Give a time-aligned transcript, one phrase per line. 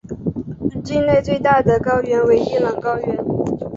[0.83, 3.15] 境内最大的高原为伊朗高原。